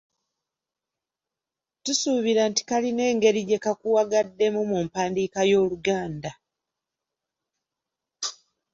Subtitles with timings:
[1.83, 6.31] Tusuubira nti kalina engeri gye kakuwagaddemu mu mpandiika y’Oluganda.